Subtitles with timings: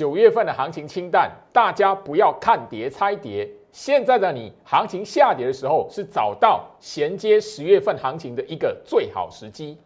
[0.00, 3.46] 九月份的行情清淡，大家不要看跌猜跌。
[3.70, 9.76] 现在的你，行情下跌的时候，是找到衔接十月份行情的一个最好时机。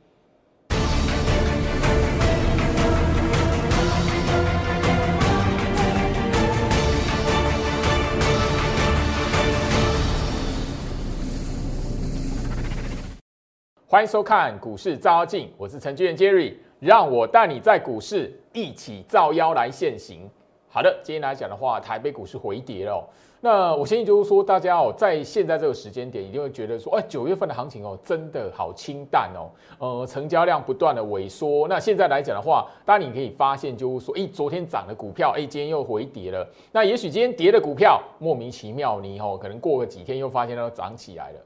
[13.86, 20.28] 欢迎收看股市照妖镜，我是程序员 Jerry，让我带你在股市一起造妖来现行。
[20.68, 23.02] 好的，今天来讲的话，台北股市回跌了。
[23.40, 29.48] 那我相信就是说，大家哦，在现在这个时间点，一定会觉得说，哎，九月份的行情哦，真的好清淡哦。
[29.78, 31.66] 呃，成交量不断的萎缩。
[31.68, 36.46] 那现在来讲的话，当然你可以发现，就是说，哎，昨天涨的股票，哎，今天又回跌了。
[36.70, 41.40] 那也许今天跌的股票莫名其妙，你哦，可能过个几天又发现它涨起来了。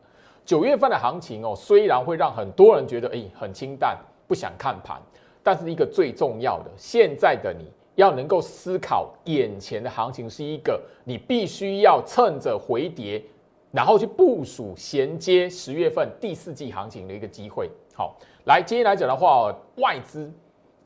[0.45, 5.01] 九月份的行情哦，虽然会让很多人觉得哎很清淡，不想看盘，
[5.43, 13.23] 但是一个最重要的，现在的你要能够思考眼前的行情是一个你必须要趁着回跌，
[13.71, 17.71] 然后去部署衔接十月份第四季行情的一个机会。
[17.95, 20.31] 好，来今天来讲的话，外资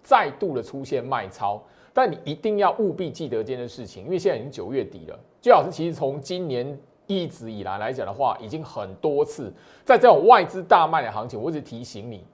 [0.03, 6.78] 再度的出现卖超，但你一定要务必记得这件事情，因为现在已经九月底了，最好是其实从今年。
[7.09, 9.53] 一直以来来讲的话，已经很多次
[9.84, 12.25] 在这种外资大卖的行情，我一直提醒你，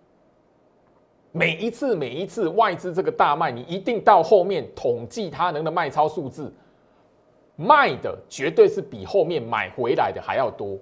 [1.32, 6.52] 每一次每一次外资这个大卖，你一定到后面统计它能的卖超数字，
[7.56, 10.78] 卖的绝对是比后面买回来的还要多。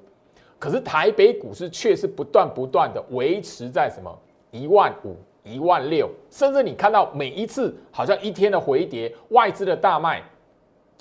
[0.59, 4.19] 可是台北股市却是不断不断的维持在什么
[4.51, 10.23] 一万五、一万六，甚至你看到每一次好像一天的回跌，外资的大卖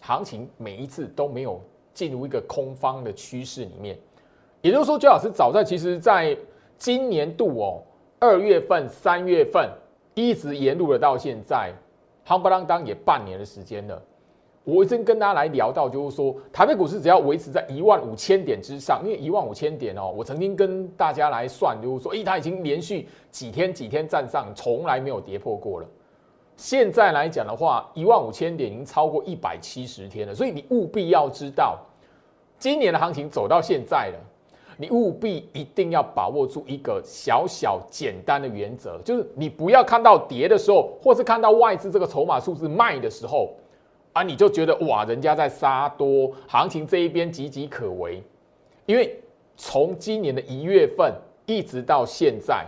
[0.01, 1.61] 行情，每一次都没有。
[1.95, 3.97] 进入一个空方的趋势里面，
[4.61, 6.37] 也就是说，周老师早在其实在
[6.77, 7.81] 今年度哦，
[8.19, 9.69] 二月份、三月份
[10.13, 11.73] 一直沿路的到现在，
[12.25, 14.01] 夯不啷当也半年的时间了。
[14.63, 25.87] 我已经跟大家来聊到，就是说，台北股市只要维持在一万五千点之上，因为一万五千点哦，我曾经跟大家来算，就是说，诶，它已经连续几天几天站上，从来没有跌破过了。
[26.57, 31.77] 现在来讲的话，一万五千点已经超过一百七十天了，所以你务必要知道，
[32.57, 34.19] 今年的行情走到现在了，
[34.77, 43.53] 你务必一定要把握住一个小小简单的原则，就是你不要看到跌的时候，或是看到外资这个筹码数字卖的时候，
[44.13, 48.23] 啊，你就觉得哇，人家在杀多，行情这一边岌岌可危，
[48.85, 49.19] 因为
[49.55, 51.13] 从今年的一月份
[51.45, 52.65] 一直到现在，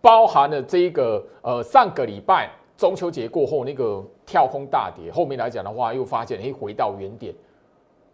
[0.00, 2.50] 包含了这一个呃上个礼拜。
[2.76, 7.32] 中秋节过后，那个跳空大跌，后面来讲的话，又发现哎，回到原点。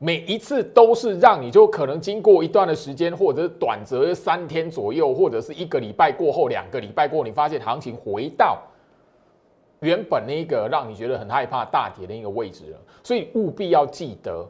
[0.03, 8.59] 每一次都是让你就可能经过一段的时间，或者是短则三天左右，或者是一个礼拜过后，两个礼拜过，你发现行情回到
[9.81, 12.79] 原本那个让你觉得很害怕大跌的一个位置了。
[13.03, 14.49] 所以务必要记得，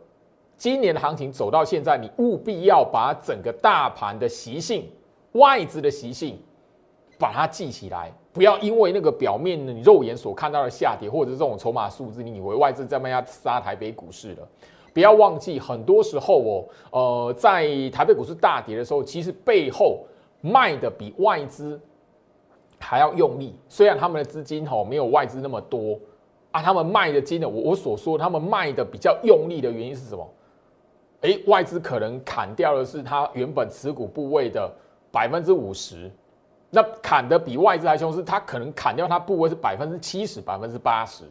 [0.56, 4.88] 今年的行情走到现在，你务必要把整个大盘的习性、
[5.32, 6.38] 外资的习性，
[7.19, 8.12] 把它记起来。
[8.32, 14.49] 不要因为那个表面你肉眼所看到的下跌，或者是这种筹码数字，你以为外资在慢慢杀台北股市了。
[14.92, 20.04] 不要忘记，很多时候哦，呃，在台北股市大跌的时候，其实背后
[20.40, 21.80] 卖的比外资
[22.78, 23.54] 还要用力。
[23.68, 25.98] 虽然他们的资金吼没有外资那么多
[26.50, 30.28] 啊，他们卖的金额，我我所说他们卖的比较用力的原因是什么？
[31.22, 34.70] 哎，外资可能砍掉的是他原本持股部位的
[35.12, 36.10] 百分之五十。
[36.72, 41.24] 那砍的比外资还凶，是它可能砍掉它部位是百分之七十、百分之八十，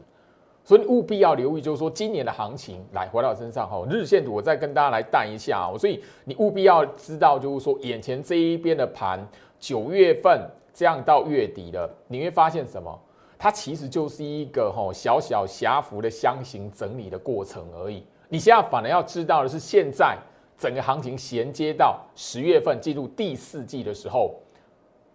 [0.69, 9.19] 所以你务必要留意，就是说今年的行情来回到身上哈，日线图我再跟大家来带一下哦，所以你务必要知道，就是说眼前这一边的盘，
[9.59, 13.01] 九月份这样到月底了，你会发现什么？
[13.35, 18.05] 它其实就是一个哈小小狭幅的箱型整理的过程而已。
[18.27, 20.15] 你现在反而要知道的是，现在
[20.55, 24.35] 整个行情衔接到十月份进入第四季的时候。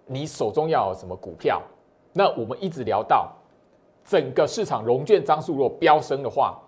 [0.07, 1.63] 你手中要有什么股票？
[2.13, 3.33] 那我们一直聊到
[4.05, 6.61] 整个市场融券张数若飙升的话，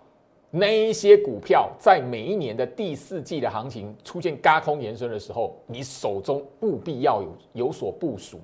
[0.49, 8.39] 那一些股票在每一年的第四季的行情出现高空延伸的时候，你手中务必要有有所部署，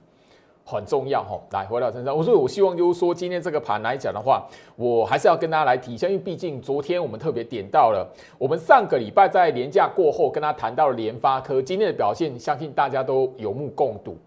[0.65, 1.39] 很重要哈。
[1.51, 4.45] 来回到身上，我说我希望就是说今天这个盘来讲的话，
[4.75, 8.07] 我还是要跟大家来提一下，因为毕竟昨天我们特别点到了，
[8.37, 14.17] 我们上个礼拜在年假过后跟他谈到了联发科今天的表现，相信大家都有目共睹。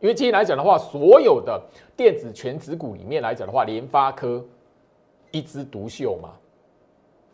[0.00, 1.60] 因为今天来讲的话，所有的
[1.96, 4.44] 电子全指股里面来讲的话，联发科
[5.30, 6.30] 一枝独秀嘛。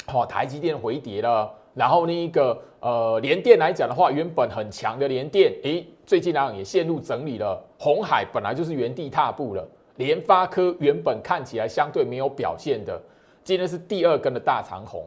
[0.06, 7.60] 好，台积电回跌了，然后那一个呃联电来讲的话，原本很强的联电，诶，最近呢也陷入整理了。
[7.78, 13.00] 红海本来就是原地踏步了，联发科原本看起来相对没有表现的，
[13.42, 15.04] 今天是第二根的大长红，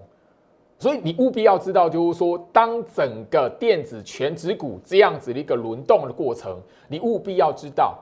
[0.78, 7.98] 所以你务必要知道，就是说，当整个电子全指股这样子的一个轮动的过程，你务必要知道，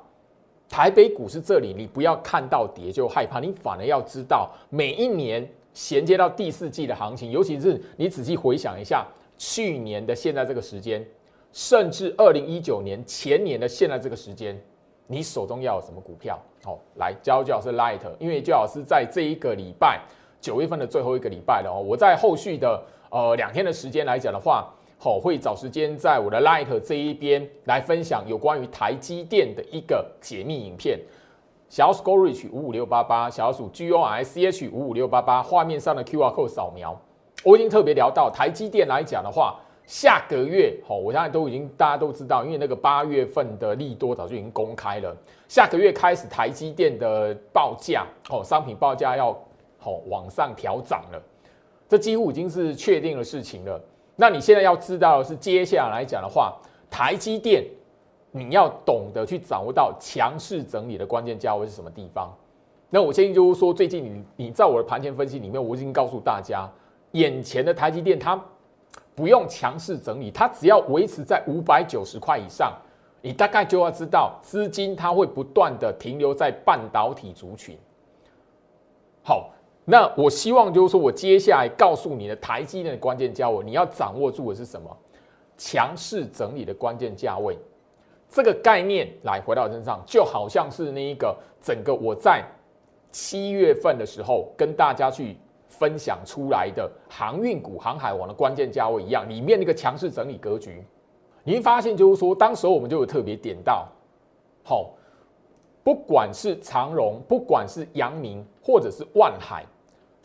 [0.67, 9.05] 台北股市这里你不要看到跌就害怕，你反而要知道，每一年衔接到第四季的行情，尤其是你仔细回想一下
[9.37, 11.05] 去年的现在这个时间，
[11.51, 14.59] 甚至二零一九年前年的现在这个时间。
[15.05, 16.39] 你手中要有什么股票？
[16.63, 20.01] 好，来教教是 Light，因为焦老师在这一个礼拜
[20.43, 21.79] 九月份的最后一个礼拜了哦。
[21.81, 24.67] 我在后续的呃两天的时间来讲的话，
[24.99, 30.99] 好会找时间在我的 Light 这一边来分享有关于台积电的一个解密影片。
[31.69, 36.99] 小鼠 Go Reach 五五六八八，小鼠 G O I C H 五五六八八，画面上的 Q R code 扫描。
[37.45, 39.55] 我已经特别聊到台积电来讲的话。
[39.85, 45.13] 下个月，好，我现在都已经大家都知道，因为那个八月份的利多早就已经公开了。
[45.49, 49.37] 下个月开始，台积电的报价，哦，商品报价要
[49.83, 51.21] 好往上调涨了，
[51.89, 53.81] 这几乎已经是确定的事情了。
[54.15, 56.57] 那你现在要知道的是，接下来讲的话，
[56.89, 57.65] 台积电
[58.31, 62.33] 你要懂得去掌握到强势整理的关键价位是什么地方。
[62.89, 66.69] 那我建议就是说，最近你你在我的盘前分析里面，我已经告诉大家，
[67.11, 68.41] 眼前的台积电它。
[69.15, 72.73] 不用强势整理，它只要维持在五百九十块以上，
[73.21, 77.77] 你大概就要知道资金它会不断的停留在半导体族群。
[79.23, 79.51] 好，
[79.85, 84.89] 那我希望就是说我接下来告诉你的台积电的关键价位，你要掌握住的是什么？
[85.57, 87.57] 强势整理的关键价位，
[88.29, 92.43] 这个概念来回到身上，就好像是那一个整个我在
[93.11, 95.37] 七月份的时候跟大家去。
[95.79, 100.85] 分享出来的航运股、航海王的关键价位一样，里面那个强势整理格局，
[101.43, 103.87] 你会发现就是说，当时候我们就有特别点到，
[104.63, 104.91] 好，
[105.83, 109.65] 不管是长荣，不管是阳明，或者是万海，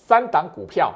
[0.09, 0.91] 三档股票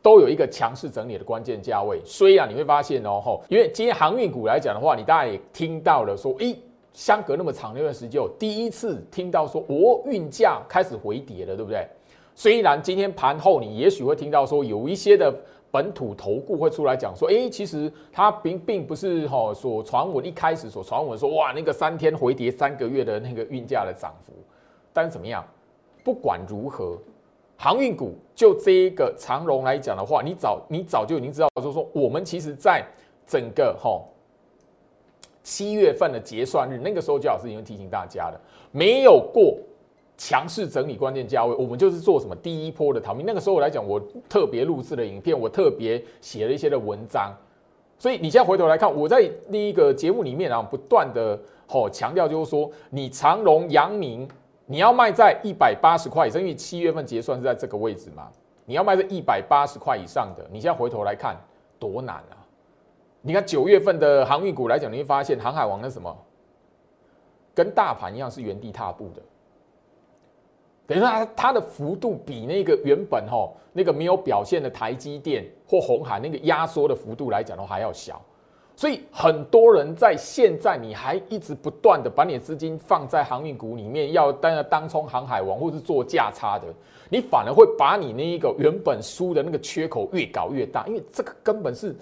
[0.00, 2.00] 都有一个强势整理的关键价位。
[2.02, 6.58] 虽然你会发现哦，吼，因为今天航运股来讲的话，你大概也听到了说，诶，
[6.94, 11.86] 相隔那么长的一段时间，第一次听到说，哦，运价开始回跌了，对不对？
[12.34, 15.30] 虽然今天盘后你也许会听到说有一些的
[15.70, 24.32] 本土投顾会出来讲说，哎，其实它并并不是哈所传闻一开始所传闻说哇那个三天回跌三个月的那个运价的涨幅，
[24.90, 25.44] 但是怎么样？
[26.02, 26.96] 不管如何，
[27.56, 32.84] 航运股就这一个长荣来讲的话，你早你早就已经知道，就是说我们其实在
[33.26, 34.02] 整个哈
[35.42, 38.40] 七月份的结算日，那个时候就老师已经提醒大家了，
[38.70, 39.56] 没有过。
[40.16, 43.26] 强势整理关键价位，我们就是做什么第一波的逃命。
[43.26, 47.34] 那个时候来讲，我特别录制了影片，我特别写了一些的文章。
[47.98, 51.36] 所以你现在回头来看，我在另一个节目里面啊，不断的
[51.66, 54.26] 吼强调，就是说你长隆、阳明，
[54.66, 58.30] 你要卖在一百八十块以上，因为七月份结算是在这个位置嘛，
[58.64, 61.36] 你要卖在一百八十块以上的，你现在回头来看
[61.78, 62.40] 多难啊！
[63.20, 66.16] 你看九月份的航运股来讲，你会发现航海王那什么，
[67.54, 69.22] 跟大盘一样是原地踏步的。
[70.86, 78.20] 等于说它它的幅度比那个原本哈那个没有表现的台积电或红海那个压缩的幅度来讲的话还要小，
[78.76, 86.66] 所以很多人在现在你还一直不断的把你的资金放在航运股里面，要当当冲航海王或是做价差的，
[87.08, 91.94] 你反而会把你那一个原本输的那个缺口越搞越大，因为这个根本是。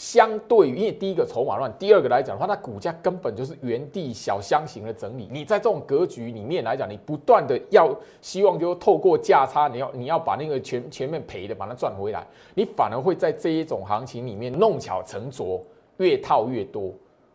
[0.00, 5.28] 相对于，因为第一个筹码乱，第二个来讲的话，它股价根本就是原地小箱型的整理。
[5.30, 15.62] 你在这种格局里面来讲，你不断的要希望就透过价差，你要你要把那个全前面赔的把它赚回来，你反而会在这一种行情里面弄巧成拙，
[15.98, 16.90] 越套越多。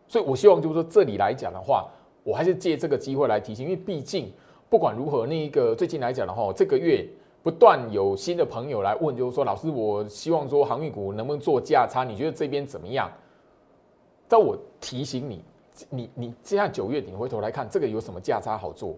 [0.08, 1.88] 所以我希望就是说这里来讲的话，
[2.24, 4.34] 我还是借这个机会来提醒，因为毕竟
[4.72, 7.08] 不管如何，那一个最近来讲的话，这个月。
[7.46, 12.04] 不断有新的朋友来问，就是说，老师，我希望说航运股能不能做价差？
[12.04, 13.08] 你觉得这边怎么样？
[14.28, 15.44] 但我提醒你，
[15.92, 18.96] 你你这样九月底回头来看，这个有什么价差好做？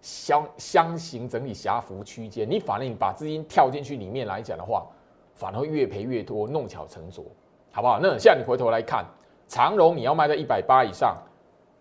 [0.00, 4.86] 箱箱型整理狭幅区间，你反而你把资金跳进去里面来讲的话，
[5.34, 7.24] 反而会越赔越多，弄巧成拙，
[7.72, 7.98] 好不好？
[8.00, 9.04] 那现在你回头来看，
[9.48, 11.16] 长荣你要卖在一百八以上，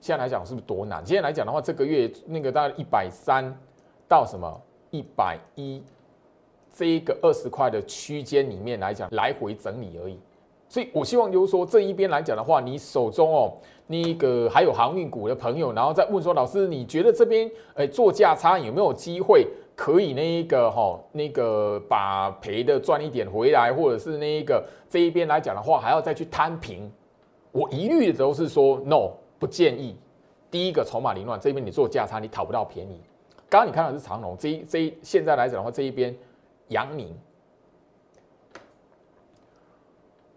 [0.01, 1.05] 现在来讲是不是多难？
[1.05, 3.55] 现在来讲的话，这个月那个大概一百三
[4.07, 4.59] 到什么
[4.89, 5.83] 一百一。
[6.77, 10.15] 这一个二十块的区间里面来讲，来回整理而已，
[10.69, 13.51] 所以我希望就是说这一边来讲的话，你手中哦，
[13.88, 26.91] 那个还有航运股的朋友，然后再问说，老师你觉得这边诶做价差有没有机会可以那一个哈那个把赔的赚一点回来，或者是那一个这一边来讲的话，还要再去摊平？
[27.51, 29.96] 我一律的都是说 no，不建议。
[30.51, 33.01] 第一个筹码凌乱，这边你做价差你讨不到便宜。
[33.50, 36.15] 刚刚你看到是长龙，这一这一现在来讲的话，这一边。
[36.69, 37.15] 阳明。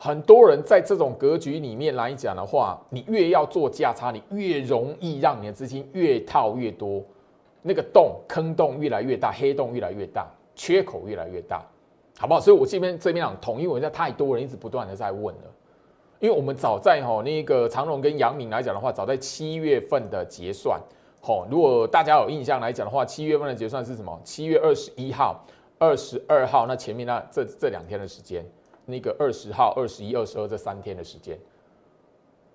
[0.02, 7.04] 很多人在这种格局里面来讲的话，你越要做价差，你越容易让你的资金越套越多，
[7.60, 11.62] 那个洞坑洞越来越大，黑洞越来越大，缺口越来越大，
[12.16, 12.40] 好不好？
[12.40, 15.42] 所以我这边这边讲统一，我在太多人一直不断的在问了，
[16.18, 20.80] 因为我们早在哈那个长荣跟杨明来讲的话，早在七月份的结算，
[21.20, 24.18] 吼，如果大家有印象来讲的话，七月份的结算是什么？
[24.24, 25.44] 七月二十一号、
[25.80, 28.44] 二十二号，那前面那这这两天的时间。
[28.86, 31.38] 那个二十号、二十一、二十二这三天的时间，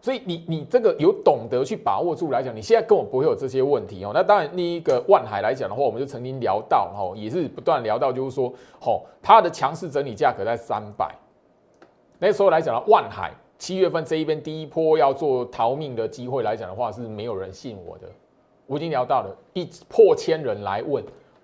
[0.02, 4.12] 所以你你这个有懂得去把握住来讲，你现在跟我不会有这些问题哦。
[4.14, 11.16] 那当然，另一个万海来讲的话，我们就曾经聊到哈，也是不断聊到，就是说，吼，它的强势整理价格在三百。
[12.20, 18.10] 那时候来讲的万海七月份这一边第一波要做逃命的机会来讲的话，是没有人信我的。
[18.66, 21.02] 我已经聊到了，一破千人来问，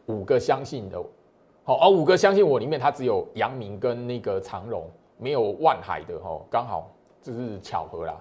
[0.07, 1.01] 五个相信的。
[1.63, 4.83] 好，而五个相信我里面，它只有阳明跟那个长荣，
[5.19, 6.89] 没有万海的哈，刚好
[7.21, 8.17] 这是巧合啦。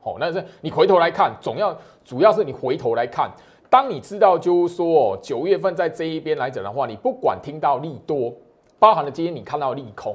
[0.00, 3.28] 好，那是你回头来看，总要主要是你回头来看，
[3.68, 8.32] 当你知道就是说九月份在这一边来讲的话，你不管听到利多，
[8.78, 10.14] 包含了今天你看到利空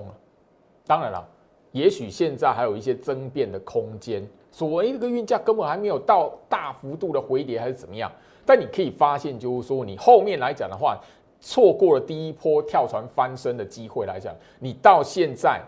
[0.87, 1.27] 当然了，
[1.73, 8.09] 也许现在还有一些争辩的空间，所谓这个运价根本还没有到大幅度的回跌还是怎么样，
[8.45, 10.97] 但你可以发现就是说你后面来讲的话。
[11.41, 15.61] 错过了第一波跳船翻身的机会来讲，你到现在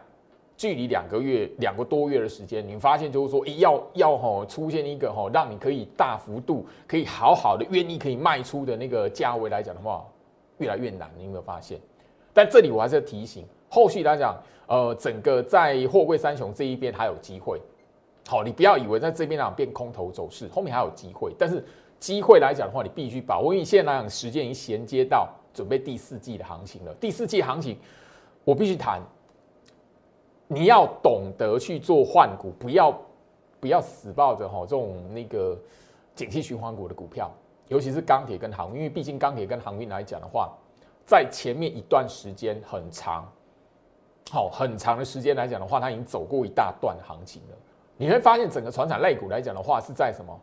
[0.58, 10.06] 距离两个月、两个多月的时间，你发现就是说，要要哈出现一个哈让你可以大幅度、可以好好的愿意可以卖出的那个价位来讲的话，
[10.58, 11.10] 越来越难。
[11.18, 11.80] 你有没有发现？
[12.34, 14.36] 但这里我还是要提醒，后续来讲，
[14.68, 17.60] 呃，整个在货柜三雄这一边还有机会。
[18.28, 21.34] 好，你不要以为在这边啊变空头走势，后面还有机会。
[21.40, 21.66] 但是
[21.98, 25.28] 机会来讲的话，你必须把握，因为现在来讲时间已经衔接到。
[25.54, 26.94] 准备第四季的行情了。
[26.96, 27.78] 第四季行情，
[28.44, 29.02] 我必须谈。
[30.48, 32.94] 你要懂得去做换股，不要
[33.60, 35.58] 不要死抱着哈这种那个
[36.14, 37.32] 景气循环股的股票，
[37.70, 40.52] 尤其是钢铁跟航运，因为毕竟钢铁跟航运来讲的话，
[41.06, 43.26] 在前面一段时间很长，
[44.30, 47.56] 好很长的时间来讲的话，它已经走过一大段行情了。
[47.96, 50.38] 你会发现整个船产类股来讲的话，是在什么？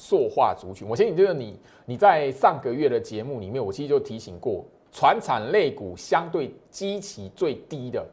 [0.00, 8.06] 塑化族群，我相信这个你你在上个月的节目里面，我其实就提醒过，船产类股相对基期最低的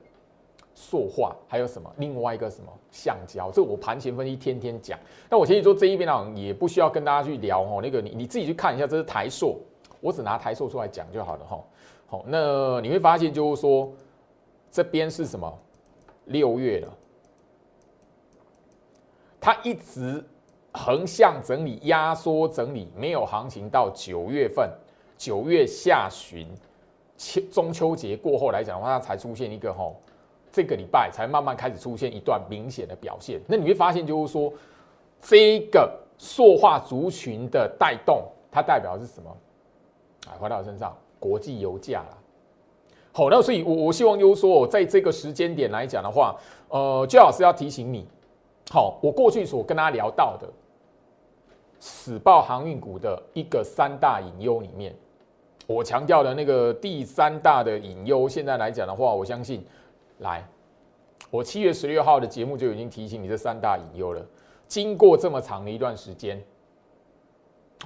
[0.74, 1.88] 塑化，还有什么？
[1.98, 3.52] 另外一个什么橡胶？
[3.52, 5.00] 这我盘前分析天天讲。
[5.30, 7.80] 那我其实说这一边呢，也不需要跟大家去聊哦。
[7.84, 9.62] 那个你你自己去看一下，这是台塑，
[10.02, 11.64] 我只拿台塑出来讲就好了哈。
[12.08, 13.94] 好，那你会发现就是说，
[14.72, 15.56] 这边是什么？
[16.26, 16.98] 六月了，
[19.40, 20.26] 它一直。
[20.76, 24.70] 横向整理、压缩整理，没有行情到九月份，
[25.18, 26.48] 九月下旬，
[27.18, 29.96] 秋中秋节过后来讲的话，它才出现一个吼，
[30.52, 33.40] 这个礼拜才慢慢开始出现一段明显的表现。
[33.48, 34.52] 那你会发现，就是说，
[35.22, 39.30] 这个塑化族群的带动，它代表的是什么？
[40.28, 42.18] 啊，回到我身上，国际油价啦。
[43.14, 46.36] 好，那所以，我我希望就是说，在这个时间点来讲的话，
[46.68, 48.06] 呃，最老师要提醒你，
[48.70, 50.46] 好，我过去所跟大家聊到的。
[51.80, 54.96] 死爆航运股的一个三大隐忧里面，
[55.68, 59.64] 我强调的那个第三大的隐忧，现在来讲的话，我相信，
[60.20, 60.48] 来，
[61.30, 64.26] 我七月十六号的节目就已经提醒你这三大隐忧了。
[64.68, 66.44] 经过这么长的一段时间，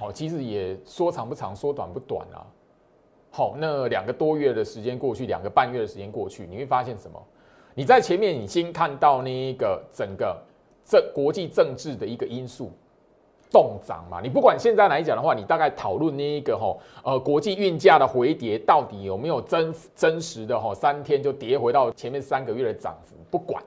[0.00, 2.46] 哦，其实也说长不长，说短不短啊。
[3.30, 7.22] 好，那两个多月的时间过去，两个半月的时间过去，你会发现什么？
[7.74, 10.36] 你在前面已经看到那一个整个
[10.84, 12.72] 政国际政治的一个因素。
[13.50, 23.62] 动涨嘛，你不管现在来讲的话，你大概讨论那一个哈，呃，国际运价的回跌到底有没有真真实的哈，三天就跌回到前面三个月的涨幅，不管。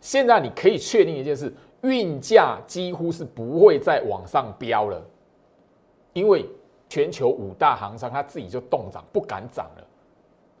[0.00, 5.02] 现在你可以确定一件事，运价几乎是不会再往上飙了，
[6.12, 6.46] 因为
[6.88, 9.84] 全球五大行商他自己就动涨，不敢涨了。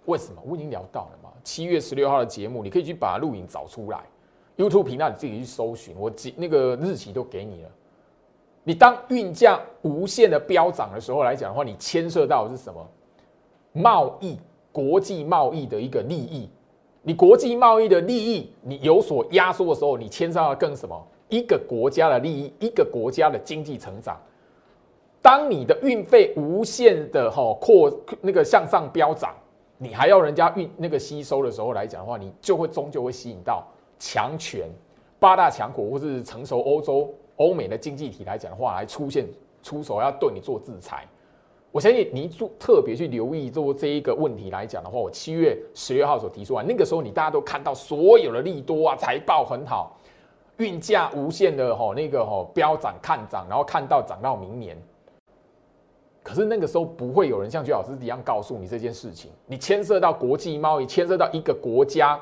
[0.06, 0.42] 为什么？
[0.44, 4.00] 我已经聊到了嘛，七月十六号的节目，你可以去把录影找出来
[4.56, 7.70] ，YouTube 频道你自己去搜寻，我记那个日期都给你了。
[8.68, 12.86] 你当运价无限的飙涨的时候来讲的话，你牵涉到的是什么？
[13.72, 14.38] 贸易、
[14.70, 16.50] 国际贸易的一个利益。
[17.00, 21.02] 你国际贸易的利益，你有所压缩的时候，你牵涉到更什么？
[21.30, 24.20] 一个国家的利益，一个国家的经济成长。
[25.22, 29.34] 当你的运费无限的哈扩那个向上飙涨，
[29.78, 33.66] 你还要人家运那个吸收的时候来讲的话，你就会终究会吸引到
[33.98, 34.68] 强权、
[35.18, 37.14] 八大强国或是成熟欧洲。
[37.38, 39.26] 欧美的经济体来讲的话，来出现
[39.62, 41.04] 出手要对你做制裁，
[41.72, 49.96] 我相信你注特别去留意做这一个问题来讲的话，我七月十月号所提出来，那个时候你大家都看到所有的利多啊，财报很好，
[50.58, 54.76] 运价无限的吼那个吼飙涨看涨，然后看到涨到明年。
[56.22, 62.20] 可是那个时候不会有人像徐老师一样告诉你这件事情，你牵涉到国际贸易，牵涉到一个国家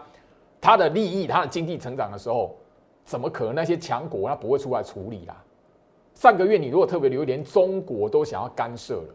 [0.61, 2.55] 它的利益、它的经济成长的时候，
[3.07, 5.43] 怎么可能那些强国它不会出来处理啦？
[6.13, 9.15] 上个月你如果特别留意，连中国都想要干涉了。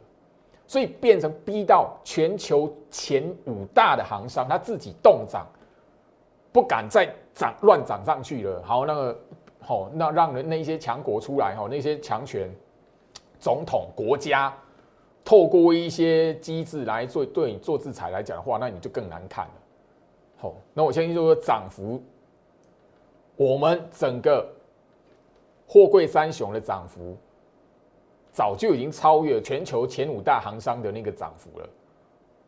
[0.65, 5.45] 所以变成逼到全球前五大的行商，他自己动涨，
[6.53, 8.63] 不敢再涨乱涨上去了。
[8.63, 9.19] 好，那个
[9.59, 12.49] 好，那让人那些强国出来哈，那些强权
[13.37, 14.55] 总统国家
[15.25, 19.51] 透过一些机制来做对你做制裁来讲的话，那你就更难看了。
[20.37, 22.01] 好，那我相信就是涨幅，
[23.35, 24.47] 我们整个
[25.67, 27.17] 货柜三雄的涨幅。
[28.33, 31.69] 早就已经超越全球前五大行商的那个涨幅了。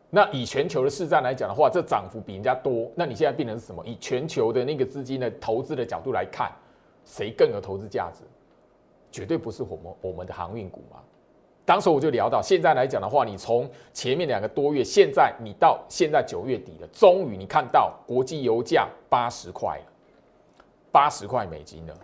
[0.08, 2.90] 那以全球的市占来讲的话，这涨幅比人家多。
[2.94, 3.84] 那你现在变成什么？
[3.84, 6.50] 以全球的那个资金的投资的角度来看，
[7.04, 8.22] 谁更有投资价值？
[9.12, 11.00] 绝对不是我们我们的航运股嘛。
[11.66, 19.92] 当时我就聊到，现在来讲的话，你从前面两个多月，现在你到现在九月底了，终于你看到国际油价八十块了，
[20.94, 21.94] 八十块美金了。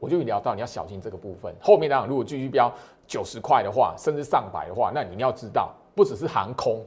[0.00, 1.54] 我就聊到你要小心这个部分。
[1.60, 2.72] 后面呢，如果继续飙
[3.06, 6.84] 九十块的话，甚至上百的话，那你要知道，不只是航空、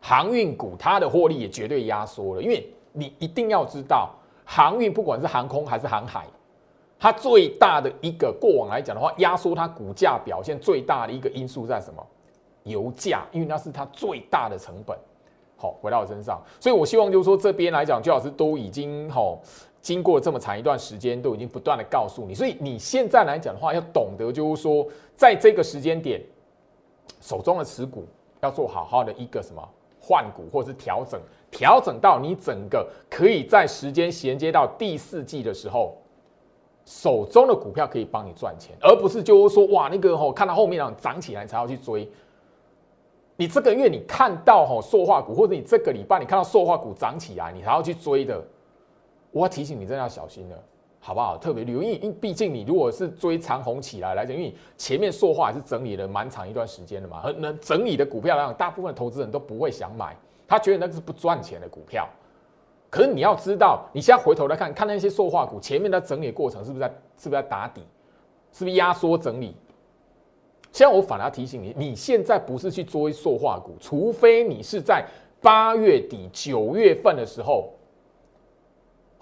[0.00, 2.42] 航运股，它的获利也绝对压缩了。
[2.42, 4.14] 因为你一定要知道，
[4.46, 6.24] 航运不管是航空还是航海，
[6.98, 12.06] 它最大的一个过往来讲的话，压缩它股价表现最大的一个因素在什么？
[12.62, 14.96] 油价，因为那是它最大的成本。
[15.56, 19.38] 好，回到我身上，所以我希望就是说这边来讲，最好是都已经好。
[19.82, 24.86] 经过这么长一段时间，都已经不断的告诉你，所以你现在来讲的话，要懂得就是说，
[25.16, 26.22] 在这个时间点，
[27.20, 28.06] 手中的持股
[28.42, 29.60] 要做好好的一个什么
[30.00, 31.20] 换股或者是调整，
[31.50, 35.96] 调整到你整个可以在时间衔接到第四季的时候，
[36.84, 42.08] 手中的股票可以帮你赚钱，而不是就是说哇那个吼看到后面涨起来才要去追。
[43.34, 48.40] 你这个月你看到吼塑化股，或者你这个礼拜你看到塑化股涨起来，你还要去追的。
[49.32, 50.56] 我要提醒你，真的要小心了，
[51.00, 51.38] 好不好？
[51.38, 60.14] 特别留意，因为毕竟你如果是追长虹起来来讲，因为前面塑化也是整理了蛮长一段时间的嘛，很能整理的股票来讲，大部分投资人都不会想买，
[60.46, 62.06] 他觉得那个是不赚钱的股票。
[62.90, 67.80] 可是你要知道，你现在回头来看看那些塑化股前面的整理过程是不是在是不是在打底，
[68.52, 69.56] 是不是压缩整理？
[70.72, 75.04] 现在我反而要提醒你，你现在不是去追塑化股，除非你是在
[75.40, 77.72] 八月底九月份的时候。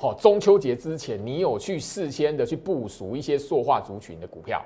[0.00, 4.64] 好，中秋节之前，你有去事先的去部署一些塑化族群的股票，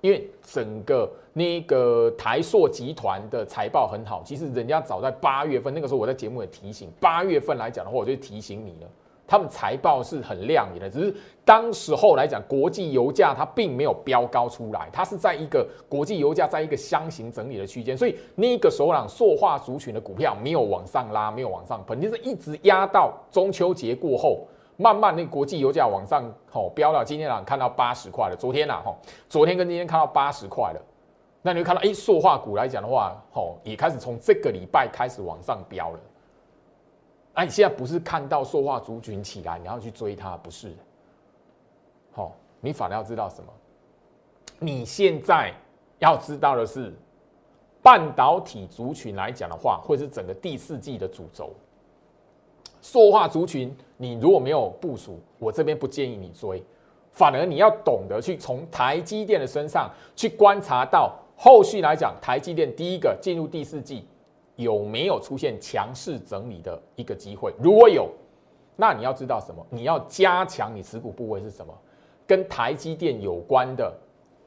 [0.00, 8.88] 因为整个那个台塑集团的财报很好，其实人家早在八月份那个时候，我在节目也提醒，八月份来讲的话，我就提醒你了。
[9.28, 11.14] 他们财报是很亮眼的，只是
[11.44, 24.46] 当时候来讲，国际油价它并没有飙高出来，它是在一个国际油价在一个箱型整理的区间，所以那个首朗塑化族群的股票没有往上拉，没有往上喷，就是一直压到中秋节过后，
[24.78, 28.96] 慢慢那国际油价往上吼飙到今天啊看到八十块了，昨天啊吼，
[29.28, 30.80] 昨天跟今天看到八十块了，
[31.42, 36.00] 那你会看到哎，塑化股来讲的话，吼也开始从这个礼拜开始往上飙了。
[37.38, 40.74] 那你现在不是看到塑化族群起来，你要去追它，不是？
[42.10, 43.52] 好，你反而要知道什么？
[44.58, 45.54] 你现在
[46.00, 46.92] 要知道的是，
[47.80, 51.52] 半导体族群来讲的话，会是整个第四季的主轴。
[52.82, 56.60] 塑化族群，你如果没有部署，我这边不建议你追，
[57.12, 64.08] 反而你要懂得去从台积电的身上去观察到后续来讲，台积电第一个进入第四季。
[64.58, 67.54] 有没有出现强势整理的一个机会？
[67.62, 68.10] 如果有，
[68.74, 69.64] 那你要知道什么？
[69.70, 71.72] 你要加强你持股部位是什么？
[72.26, 73.96] 跟台积电有关的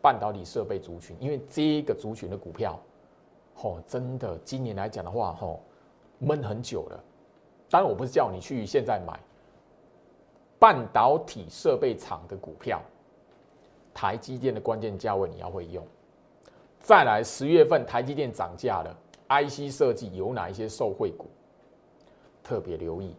[0.01, 2.77] 半导体设备族群，因为这个族群的股票，
[3.61, 5.57] 哦，真的今年来讲的话，哦，
[6.19, 7.03] 闷很久了。
[7.69, 9.17] 当然，我不是叫你去现在买
[10.59, 12.81] 半导体设备厂的股票，
[13.93, 15.87] 台积电的关键价位你要会用。
[16.81, 18.97] 再来，十月份台积电涨价了。
[19.31, 21.27] IC 设计有哪一些受惠股？
[22.43, 23.15] 特别留意。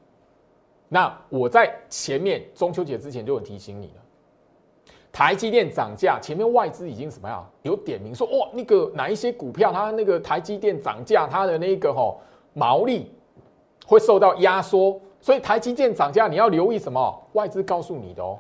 [0.89, 4.03] 那我在前面中秋节之前就有提醒你了。
[5.11, 7.49] 台积电涨价，前面外资已经什么样？
[7.63, 12.21] 有点名说，哇，那个哪一些股票，它那个台积电涨价，它的那个吼
[12.53, 13.11] 毛利
[13.87, 17.23] 会受到压缩，所以台积电涨价你要留意什么？
[17.33, 18.39] 外资告诉你的哦，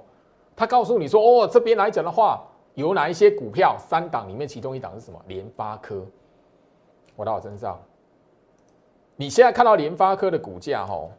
[0.57, 2.43] 他告诉你说，哦，这边来讲的话，
[2.75, 3.77] 有哪一些股票？
[3.79, 5.19] 三档里面其中一档是什么？
[5.27, 6.05] 联发科。
[7.17, 7.81] 回到我身上，
[9.17, 11.11] 你现在看到联发科的股价，吼，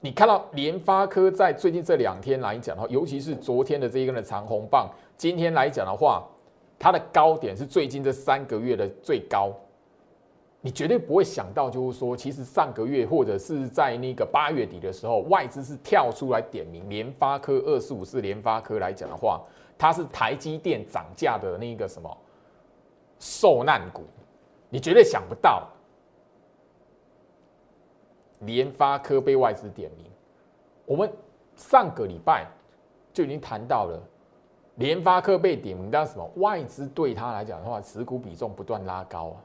[0.00, 6.26] 你看到联发科在最近这两天来讲的话，尤其是昨天的这一根的长红棒，今天来讲的话，
[6.78, 9.52] 它的高点是最近这三个月的最高。
[10.62, 19.40] 你绝对不会想到，就是说，其实上个月或者是在那个八月底的时候，外资是跳出来点名联发科二四五四联发科来讲的话，
[19.78, 22.14] 它是台积电涨价的那个什么
[23.20, 24.02] 受难股，
[24.68, 25.68] 你绝对想不到，
[28.40, 30.06] 联发科被外资点名。
[30.86, 31.08] 我们
[31.54, 32.46] 上个礼拜
[33.12, 34.02] 就已经谈到了
[34.76, 39.36] 联发科被点名，但什么外资对他来讲的话，持股比重不断拉高啊。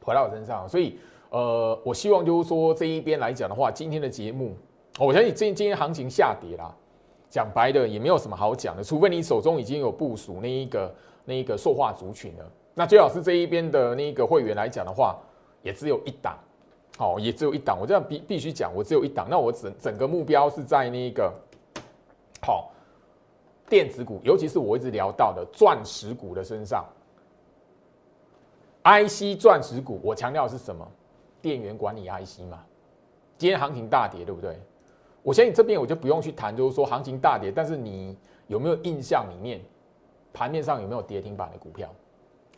[0.00, 0.98] 回到我身上，所以
[1.30, 4.54] 呃，我希望就是说这一边来讲的话，今天的节目，
[4.98, 6.74] 我相信今今天行情下跌啦，
[7.28, 10.94] 讲白的也没有什么好讲的，除非你手中已经有部署那一个
[11.28, 12.44] 那一个塑化族群呢。
[12.72, 15.18] 那最好是这一边的那个会员来讲的话，
[15.62, 16.38] 也只有一档，
[16.96, 17.78] 好，也只有一档。
[17.78, 21.30] 我这样必必须讲，我只有一档，那我整整个目标是在那个
[22.40, 22.70] 好
[23.68, 26.82] 电子股，尤其是我一直聊到的钻石股的身上。
[28.84, 30.90] IC 钻石股，我强调的是什么？
[31.42, 32.64] 电源管理 IC 嘛。
[33.36, 34.58] 今天行情大跌，对不对？
[35.22, 39.60] 我相信这边我就不用去谈，就是说行情大跌，但是你有没有印象里面
[40.32, 41.88] 盘面上有没有跌停板的股票？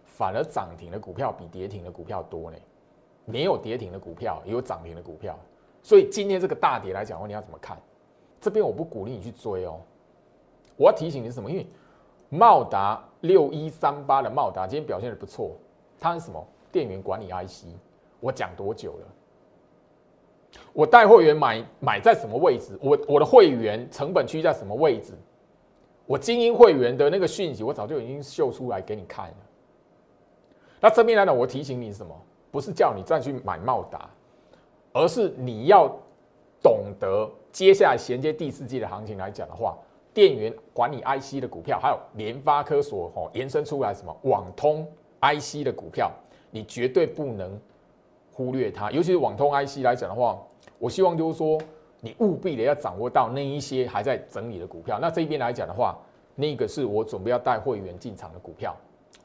[0.04, 2.56] 反而涨停的股票比跌停的股票多呢。
[3.24, 5.38] 没有跌停的股票，也有涨停的股票。
[5.82, 7.80] 所以今天这个大跌来讲，你要怎么看？
[8.40, 9.80] 这边我不鼓励你去追哦。
[10.76, 11.50] 我要提醒你是什么？
[11.50, 11.66] 因为
[12.28, 15.56] 茂达六一三八的茂达今天表现的不错。
[15.98, 16.44] 它是什么？
[16.72, 17.66] 电源管理 IC，
[18.20, 19.06] 我讲多久了？
[20.72, 22.78] 我带会员买买在什么位置？
[22.82, 25.14] 我我的会员成本区在什么位置？
[26.10, 29.36] 我精英会员的那个讯息，我早就已经秀出来给你看了。
[30.80, 32.12] 那这边来讲，我提醒你什么？
[32.50, 34.10] 不是叫你再去买茂达，
[34.92, 35.88] 而是你要
[36.60, 39.78] 懂得接下来衔接第四季的行情来讲的话，
[40.12, 44.84] 电源管理 IC 的股票，还有联发科所哦延伸出来什么网通。
[45.20, 46.10] IC 的股票，
[46.50, 47.56] 你绝对不能
[48.32, 50.36] 忽略它，尤其是网通 IC 来讲的话，
[50.80, 51.56] 我希望就是说，
[52.00, 54.98] 你务必的要掌握到那一些还在整理的股票。
[55.00, 55.96] 那这边来讲的话，
[56.34, 58.74] 那个是我准备要带会员进场的股票，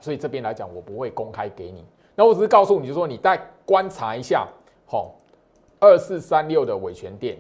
[0.02, 1.86] 所以这边来讲我不会公开给你。
[2.16, 4.48] 那我只是告诉你就说，你再观察一下，
[4.86, 5.16] 吼，
[5.80, 7.38] 二四三六的伟权店，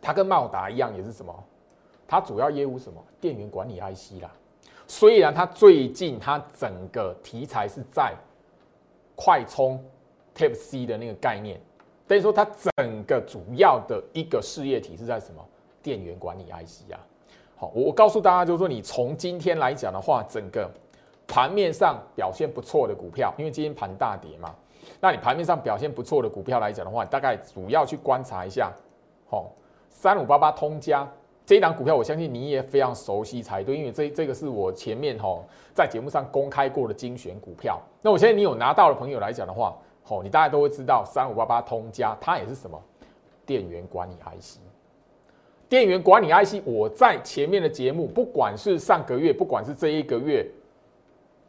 [0.00, 1.34] 它跟茂达一样，也是什么？
[2.06, 3.00] 它主要业务什么？
[3.20, 4.32] 电源管理 IC 啦。
[4.88, 8.12] 虽然它最近它整个题材是在
[9.14, 9.80] 快充
[10.34, 11.60] Type C 的那个概念，
[12.10, 12.44] 等于说它
[12.76, 15.40] 整个主要的一个事业体是在什么
[15.80, 16.98] 电源管理 IC 啊？
[17.56, 20.68] 好，我我告诉大家，就是说你从今天来讲的话，整个
[21.28, 24.52] 盘面上表现不错的股票，因为今天盘大跌嘛，
[24.98, 28.72] 那你盘面上表现不错的股票来讲的话，大概主要去观察一下，
[29.28, 29.48] 好，
[29.88, 31.08] 三五八八通家。
[31.46, 35.38] 这一档股票，我相信你也非常熟悉才对，因为这这个是我前面哈
[35.72, 37.80] 在节目上公开过的精选股票。
[38.02, 42.80] 那我相信你有拿到的朋友来讲的话，吼，你大家都会知道三五八八通家，它也是什么
[43.44, 44.58] 电源管理 IC。
[45.68, 50.46] 电源管理 IC，我在前面的节目，不管是上个月，不管是这一个月，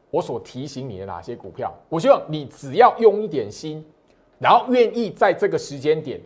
[0.10, 3.84] 我所提醒你的哪些股票，我希望你只要用一点心，
[4.40, 6.22] 然后愿意在这个时间点。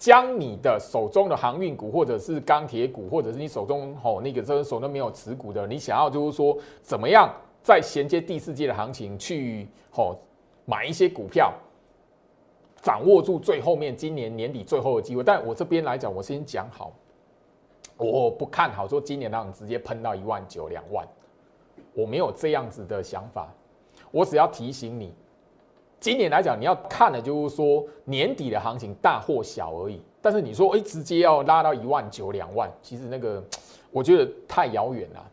[0.00, 7.28] 将你的手中的航运股，或者是钢铁股，或者是你手中哦那个这手都没有持股的，你想要就是说怎么样
[7.64, 10.16] 在衔接第四季的行情去吼
[10.68, 11.50] 买一些股票，
[12.82, 15.24] 掌握住最后面今年年底最后的机会。
[15.24, 16.92] 但我这边来讲，我先讲好，
[17.96, 21.08] 我不看好说今年让你直接喷到一万九两万，
[21.94, 23.50] 我没有这样子的想法，
[24.10, 25.14] 我只要提醒你。
[25.98, 30.02] 今年来讲，你要看的就是说年底的行情大或小而已。
[30.20, 33.42] 但是你说，哎，直接要拉到一万九、两万，其实那个
[33.90, 35.30] 我觉得太遥远了，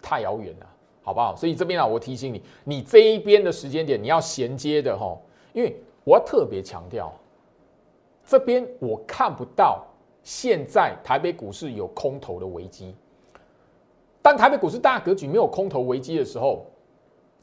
[0.00, 0.66] 太遥远了，
[1.08, 1.34] 好不好？
[1.34, 5.16] 所以这边啊，我提醒你，你这一边的时间点你要衔接的哈，
[5.54, 7.10] 因为我要特别强调，
[8.26, 9.86] 这边我看不到
[10.22, 12.94] 现在台北股市有空头的危机。
[14.20, 16.66] 当台北股市大格局没有空头危机的时候。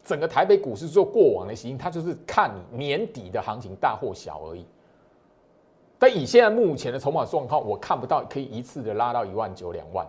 [0.07, 4.63] 整个台北股市做过往的行情它就是看你年底的行情大或小而已。
[5.97, 10.05] 但以现在目前的筹码状况，我看不到可以一次的拉到一万九两万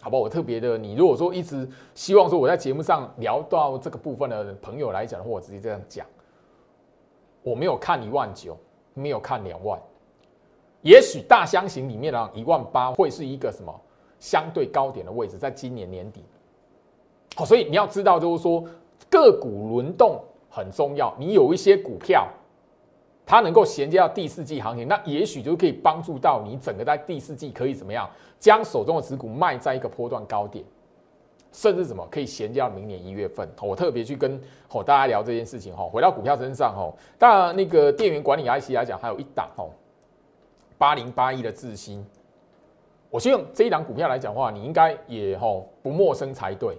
[0.00, 0.22] 好不好？
[0.22, 6.06] 我特别的，你如果说一直希望说我在节目上聊到这个部分的朋友来讲的话，我直接这样讲，
[7.42, 8.56] 我没有看一万九，
[8.94, 9.80] 没有看两万，
[10.82, 13.72] 也许大箱型里面呢一万八会是一个什么
[14.18, 16.24] 相对高点的位置，在今年年底。
[17.36, 18.64] 好，所以你要知道就是说。
[19.08, 21.12] 个股轮动很重要。
[21.18, 22.28] 你有一些股票，
[23.30, 30.64] 它能够衔接到第四季行情，那也许就可以帮助到你整个在第四季可以怎么样，将手中的持股卖在一个波段高点，
[31.52, 33.48] 甚至什么可以衔接到明年一月份。
[33.62, 35.88] 我特别去跟吼大家聊这件事情吼。
[35.88, 39.72] 回到股票身上吼，当然那个电源管理 IC 来讲，还有一档吼
[40.76, 42.04] 八零八一的智新。
[43.10, 46.76] 我希望这一档股票来讲的话，你应该也吼不陌生才对。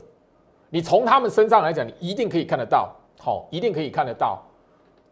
[0.70, 4.44] 你从他们身上来讲，你一定可以看得到，好，一定可以看得到，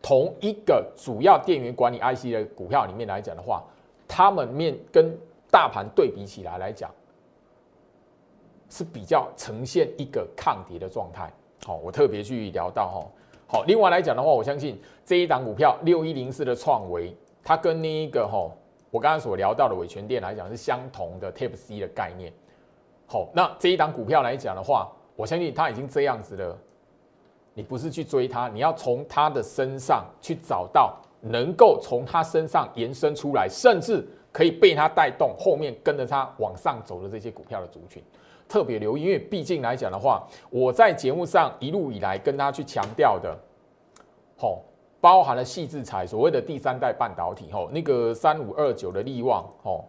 [0.01, 3.63] 同一个主要电源管理 IC 的股票里面来讲的话，
[4.07, 5.15] 他们面跟
[5.51, 6.89] 大盘对比起来来讲，
[8.69, 11.31] 是比较呈现一个抗跌的状态。
[11.65, 18.49] 好，我特别去聊到哈，好，另外来讲的话，我相信这一档股票六一零四的创维，它跟那一个哈。
[18.91, 22.33] 我刚才所聊到的伟权店来讲是相同的 Type C 的概念。
[23.05, 26.57] 好，那这一档股票来讲的话，我相信它已经这样子了。
[27.59, 38.01] 你不是去追它，你要从它的身上去找到能够从它身上延伸出来，甚至可以被它带动，后面跟着它往上走的这些股票的族群，
[38.47, 39.03] 特别留意。
[39.03, 43.37] 因为毕竟来讲的话，我在节目上一路以来跟大家去强调的，
[44.37, 44.59] 哦。
[45.01, 49.85] 包含了细制材，所谓的第三代半导体，吼，那个三五二九的利旺，吼，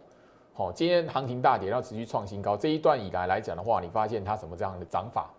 [0.53, 2.55] 好，今天行情大跌，要持续创新高。
[2.55, 5.29] 这一段以来来讲的话，你发现它什么这样的涨法？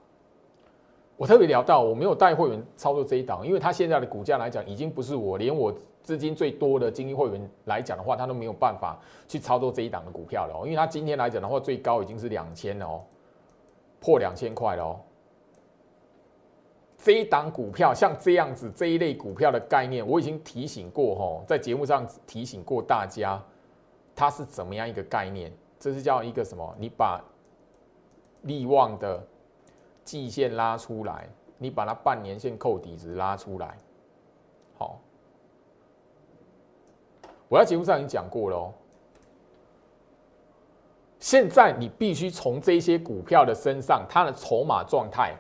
[1.22, 13.04] 我特别聊到，我没有带会员操作这一档，因为它现在的股价来讲，已经不是我连我资金最多的精英会员来讲的话，他都没有办法去操作这一档的股票了，因为它今天来讲的话，最高已经是两千了哦，
[14.00, 14.98] 破两千块了哦。
[16.98, 23.40] 这一档股票像这样子这一类股票的概念，我已经提醒过哈，在节目上提醒过大家，
[24.16, 25.52] 它是怎么样一个概念？
[25.78, 26.74] 这是叫一个什么？
[26.80, 27.22] 你把
[28.42, 29.24] 利旺的
[30.05, 33.77] 季线拉出来，你把它半年线扣底值拉出来，
[34.79, 34.99] 好。
[37.49, 38.73] 我在节目上已经讲过了哦。
[41.19, 45.35] 现在你必须从这些股票的身上，它的筹码状态。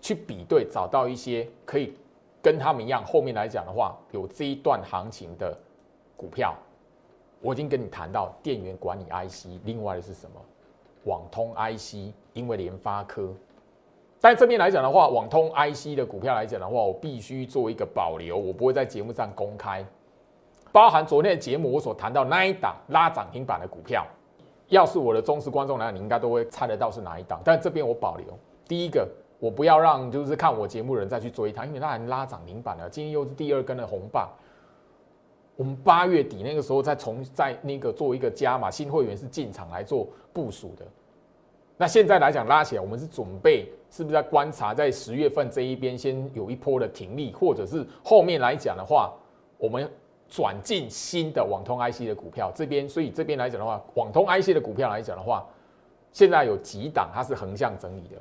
[0.00, 1.92] 去比对，找到一些可以
[2.40, 5.58] 跟他们一样，后面来讲的话，有这一段行情的
[6.16, 6.54] 股票，
[7.40, 10.40] 我已经跟你谈到电源管理 IC，另外的是什么？
[11.02, 13.34] 网通 IC，因为联发科，
[14.20, 19.84] 但这边来讲的话，网通 IC 的股票来讲的话，我必须做一个保留，我不会在节目上公开。
[20.72, 24.06] 包含昨天的节目我所谈到那一档拉涨停板的股票，
[24.68, 28.26] 要是我的忠实观众来，你应该都会猜得到是哪一档，但这边我保留
[28.66, 29.08] 第一个。
[29.40, 34.28] 我不要让就是看我节目的人再去追它，因为它还拉涨停板了，今天又是第二根的红棒。
[35.54, 40.84] 我们八月底那个时候再从在那个做一个加码，新会员是进场来做部署的。
[41.76, 49.12] 那现在来讲拉起来，我们是准备是不是在观察，在十月份这一边先有一波的停利，或者是后面来讲的话，
[49.56, 49.90] 我们
[50.28, 52.88] 转进新的网通 IC 的股票这边。
[52.88, 55.46] 所以这边来讲的话，网通 IC 的股票来讲的话，
[56.12, 58.16] 现在有几档它是横向整理的。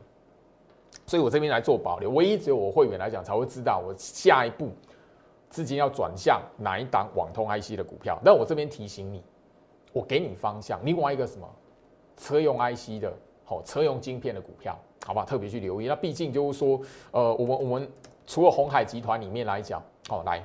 [1.06, 4.72] 所以我这边来做保留，唯一只有我会员来讲才会知道我下一步
[5.50, 8.20] 资金要转向哪一档网通 IC 的股票。
[8.24, 9.22] 但我这边提醒你，
[9.92, 10.80] 我给你方向。
[10.86, 11.48] 另外一个什么
[12.16, 13.14] 车用 IC 的，
[13.50, 15.88] 好车用晶片的股票，好吧，特别去留意。
[15.88, 16.80] 那毕竟就是说，
[17.12, 17.90] 呃，我们我们
[18.26, 20.44] 除了红海集团里面来讲，好来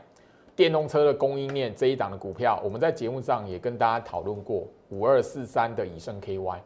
[0.55, 6.59] 电动车的供应链这一档的股票，我们在节目上也跟大家讨论过五二四三的以盛 KY，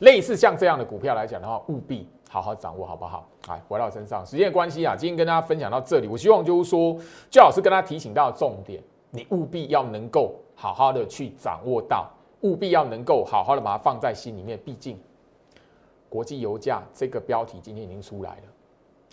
[0.00, 2.08] 类似像这样的股票来讲的话，务必。
[2.26, 3.28] 好好掌握好不好？
[3.46, 6.08] 来，回到身上，时间的关系啊，今天跟大家分享到这里。
[6.08, 6.98] 我希望就是说，
[7.30, 14.58] 最好是跟他提醒到重点，你务必要能够好好的去掌握到，务必要能够好好的把它放在心里面。
[14.64, 14.98] 毕竟，
[16.14, 18.42] 国际油价这个标题今天已经出来了。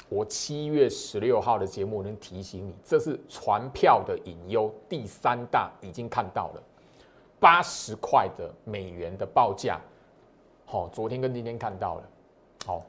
[0.07, 6.61] 我七月十六号的节目能提醒你，这是船票的隐忧，第三大已经看到了
[7.39, 9.81] 八十块的美元的报价。
[10.63, 12.03] 好，昨天跟今天看到了，
[12.67, 12.85] 好。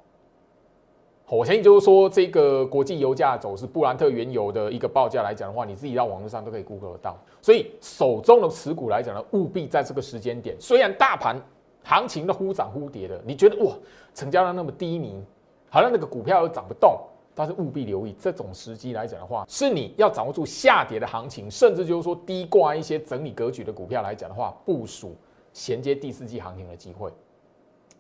[1.27, 7.19] 我相信就是说，这个国际油价走势，布兰特原油的一个报价来讲的话，你自己到网络上都可以 Google 得到。
[7.41, 11.41] 所以手中的持股来讲呢，务必在这个时间点，虽然大盘
[11.85, 13.75] 行情的忽涨忽跌的，你觉得哇，
[14.15, 15.23] 成交量那么低迷，
[15.69, 16.99] 好像那个股票又涨不动，
[17.35, 25.17] 但是务必留意这种时机来讲的话，是你要掌握住下跌的行情，甚至就是说低挂一些整理格局的股票来讲的话，部署
[25.53, 27.13] 衔接第四季行情的机会，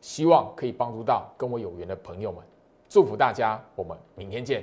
[0.00, 2.40] 希望可以帮助到跟我有缘的朋友们。
[2.88, 4.62] 祝福大家，我们明天见。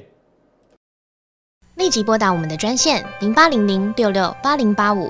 [1.75, 5.09] 立即拨打我们的专线零八零零六六八零八五。